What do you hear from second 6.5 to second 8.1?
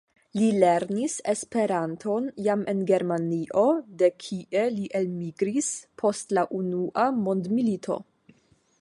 Unua mondmilito.